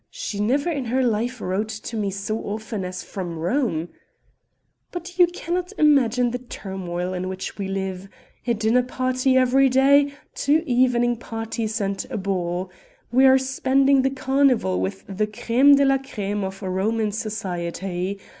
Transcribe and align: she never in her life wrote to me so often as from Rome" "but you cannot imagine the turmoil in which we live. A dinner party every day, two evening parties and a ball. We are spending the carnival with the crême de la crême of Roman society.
she 0.09 0.39
never 0.39 0.67
in 0.67 0.85
her 0.85 1.03
life 1.03 1.39
wrote 1.39 1.69
to 1.69 1.95
me 1.95 2.09
so 2.09 2.39
often 2.39 2.83
as 2.83 3.03
from 3.03 3.37
Rome" 3.37 3.89
"but 4.91 5.19
you 5.19 5.27
cannot 5.27 5.71
imagine 5.77 6.31
the 6.31 6.39
turmoil 6.39 7.13
in 7.13 7.29
which 7.29 7.59
we 7.59 7.67
live. 7.67 8.09
A 8.47 8.55
dinner 8.55 8.81
party 8.81 9.37
every 9.37 9.69
day, 9.69 10.11
two 10.33 10.63
evening 10.65 11.17
parties 11.17 11.79
and 11.79 12.03
a 12.09 12.17
ball. 12.17 12.71
We 13.11 13.25
are 13.27 13.37
spending 13.37 14.01
the 14.01 14.09
carnival 14.09 14.81
with 14.81 15.05
the 15.05 15.27
crême 15.27 15.75
de 15.77 15.85
la 15.85 15.99
crême 15.99 16.43
of 16.43 16.63
Roman 16.63 17.11
society. 17.11 18.19